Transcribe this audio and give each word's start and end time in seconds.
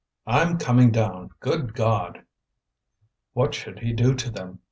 "I'm 0.25 0.57
coming 0.57 0.89
down, 0.89 1.29
good 1.41 1.75
God!" 1.75 2.23
What 3.33 3.53
should 3.53 3.77
he 3.77 3.93
do 3.93 4.15
to 4.15 4.31
them? 4.31 4.57